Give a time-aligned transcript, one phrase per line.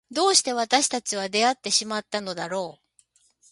[0.09, 3.01] どうして私たちは出会ってしまったのだろう。